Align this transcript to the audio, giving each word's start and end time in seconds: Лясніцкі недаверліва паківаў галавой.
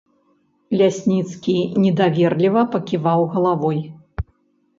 Лясніцкі 0.79 1.55
недаверліва 1.83 2.65
паківаў 2.73 3.21
галавой. 3.37 3.79